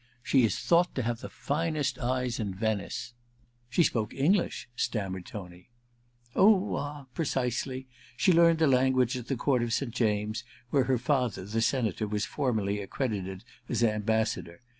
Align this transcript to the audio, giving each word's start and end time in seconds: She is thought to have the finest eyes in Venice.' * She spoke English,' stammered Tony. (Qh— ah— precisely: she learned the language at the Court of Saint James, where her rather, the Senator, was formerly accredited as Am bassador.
She 0.23 0.43
is 0.43 0.57
thought 0.57 0.95
to 0.95 1.03
have 1.03 1.19
the 1.21 1.29
finest 1.29 1.99
eyes 1.99 2.39
in 2.39 2.55
Venice.' 2.55 3.13
* 3.41 3.69
She 3.69 3.83
spoke 3.83 4.15
English,' 4.15 4.67
stammered 4.75 5.27
Tony. 5.27 5.69
(Qh— 6.33 6.37
ah— 6.75 7.05
precisely: 7.13 7.85
she 8.17 8.33
learned 8.33 8.57
the 8.57 8.65
language 8.65 9.15
at 9.15 9.27
the 9.27 9.35
Court 9.37 9.61
of 9.61 9.73
Saint 9.73 9.93
James, 9.93 10.43
where 10.71 10.85
her 10.85 10.99
rather, 11.07 11.45
the 11.45 11.61
Senator, 11.61 12.07
was 12.07 12.25
formerly 12.25 12.79
accredited 12.81 13.43
as 13.69 13.83
Am 13.83 14.01
bassador. 14.01 14.61